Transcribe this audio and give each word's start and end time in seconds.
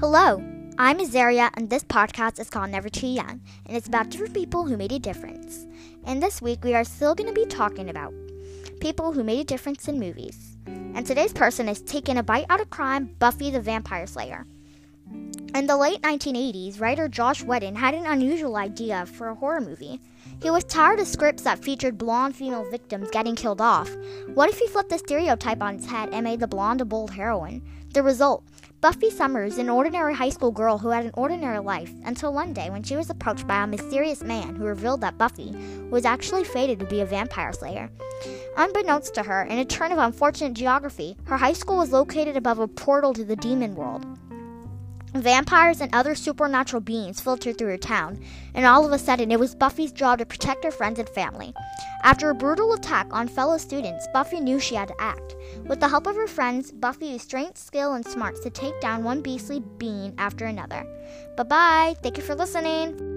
Hello, 0.00 0.40
I'm 0.78 1.00
Azaria, 1.00 1.50
and 1.54 1.68
this 1.68 1.82
podcast 1.82 2.38
is 2.38 2.48
called 2.48 2.70
Never 2.70 2.88
Too 2.88 3.08
Young, 3.08 3.40
and 3.66 3.76
it's 3.76 3.88
about 3.88 4.10
different 4.10 4.32
people 4.32 4.64
who 4.64 4.76
made 4.76 4.92
a 4.92 4.98
difference. 5.00 5.66
And 6.04 6.22
this 6.22 6.40
week, 6.40 6.62
we 6.62 6.72
are 6.76 6.84
still 6.84 7.16
going 7.16 7.26
to 7.26 7.34
be 7.34 7.44
talking 7.46 7.90
about 7.90 8.14
people 8.78 9.12
who 9.12 9.24
made 9.24 9.40
a 9.40 9.44
difference 9.44 9.88
in 9.88 9.98
movies. 9.98 10.56
And 10.66 11.04
today's 11.04 11.32
person 11.32 11.68
is 11.68 11.82
taking 11.82 12.16
a 12.16 12.22
bite 12.22 12.46
out 12.48 12.60
of 12.60 12.70
crime 12.70 13.16
Buffy 13.18 13.50
the 13.50 13.60
Vampire 13.60 14.06
Slayer. 14.06 14.46
In 15.58 15.66
the 15.66 15.76
late 15.76 16.02
1980s, 16.02 16.80
writer 16.80 17.08
Joss 17.08 17.42
Whedon 17.42 17.74
had 17.74 17.92
an 17.92 18.06
unusual 18.06 18.54
idea 18.54 19.06
for 19.06 19.26
a 19.26 19.34
horror 19.34 19.60
movie. 19.60 19.98
He 20.40 20.52
was 20.52 20.62
tired 20.62 21.00
of 21.00 21.08
scripts 21.08 21.42
that 21.42 21.58
featured 21.58 21.98
blonde 21.98 22.36
female 22.36 22.70
victims 22.70 23.10
getting 23.10 23.34
killed 23.34 23.60
off. 23.60 23.90
What 24.34 24.48
if 24.48 24.56
he 24.60 24.68
flipped 24.68 24.90
the 24.90 24.98
stereotype 24.98 25.60
on 25.60 25.74
its 25.74 25.86
head 25.86 26.10
and 26.12 26.22
made 26.22 26.38
the 26.38 26.46
blonde 26.46 26.80
a 26.80 26.84
bold 26.84 27.10
heroine? 27.10 27.60
The 27.92 28.04
result 28.04 28.44
Buffy 28.80 29.10
Summers, 29.10 29.58
an 29.58 29.68
ordinary 29.68 30.14
high 30.14 30.28
school 30.28 30.52
girl 30.52 30.78
who 30.78 30.90
had 30.90 31.06
an 31.06 31.10
ordinary 31.14 31.58
life, 31.58 31.92
until 32.04 32.32
one 32.32 32.52
day 32.52 32.70
when 32.70 32.84
she 32.84 32.94
was 32.94 33.10
approached 33.10 33.48
by 33.48 33.64
a 33.64 33.66
mysterious 33.66 34.22
man 34.22 34.54
who 34.54 34.64
revealed 34.64 35.00
that 35.00 35.18
Buffy 35.18 35.50
was 35.90 36.04
actually 36.04 36.44
fated 36.44 36.78
to 36.78 36.86
be 36.86 37.00
a 37.00 37.04
vampire 37.04 37.52
slayer. 37.52 37.90
Unbeknownst 38.56 39.12
to 39.14 39.24
her, 39.24 39.42
in 39.42 39.58
a 39.58 39.64
turn 39.64 39.90
of 39.90 39.98
unfortunate 39.98 40.54
geography, 40.54 41.16
her 41.24 41.36
high 41.36 41.52
school 41.52 41.78
was 41.78 41.90
located 41.90 42.36
above 42.36 42.60
a 42.60 42.68
portal 42.68 43.12
to 43.12 43.24
the 43.24 43.34
demon 43.34 43.74
world. 43.74 44.06
Vampires 45.14 45.80
and 45.80 45.94
other 45.94 46.14
supernatural 46.14 46.80
beings 46.80 47.20
filtered 47.20 47.58
through 47.58 47.68
her 47.68 47.78
town, 47.78 48.22
and 48.54 48.66
all 48.66 48.84
of 48.84 48.92
a 48.92 48.98
sudden 48.98 49.30
it 49.30 49.40
was 49.40 49.54
Buffy's 49.54 49.92
job 49.92 50.18
to 50.18 50.26
protect 50.26 50.64
her 50.64 50.70
friends 50.70 50.98
and 50.98 51.08
family. 51.08 51.54
After 52.02 52.30
a 52.30 52.34
brutal 52.34 52.74
attack 52.74 53.06
on 53.10 53.28
fellow 53.28 53.58
students, 53.58 54.06
Buffy 54.12 54.40
knew 54.40 54.60
she 54.60 54.74
had 54.74 54.88
to 54.88 55.00
act. 55.00 55.36
With 55.66 55.80
the 55.80 55.88
help 55.88 56.06
of 56.06 56.16
her 56.16 56.28
friends, 56.28 56.72
Buffy 56.72 57.06
used 57.06 57.24
strength, 57.24 57.58
skill, 57.58 57.94
and 57.94 58.06
smarts 58.06 58.40
to 58.40 58.50
take 58.50 58.80
down 58.80 59.04
one 59.04 59.22
beastly 59.22 59.60
being 59.78 60.14
after 60.18 60.44
another. 60.44 60.84
Bye 61.36 61.42
bye. 61.44 61.96
Thank 62.02 62.16
you 62.16 62.22
for 62.22 62.34
listening. 62.34 63.07